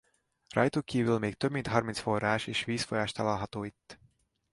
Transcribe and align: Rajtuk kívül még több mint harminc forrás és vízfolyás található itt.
Rajtuk 0.53 0.85
kívül 0.85 1.19
még 1.19 1.35
több 1.37 1.51
mint 1.51 1.67
harminc 1.67 1.99
forrás 1.99 2.47
és 2.47 2.63
vízfolyás 2.63 3.11
található 3.11 3.63
itt. 3.63 3.99